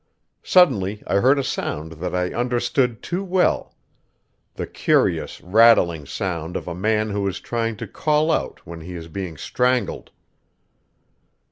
[0.41, 3.75] Suddenly I heard a sound that I understood too well
[4.55, 8.95] the curious, rattling sound of a man who is trying to call out when he
[8.95, 10.09] is being strangled.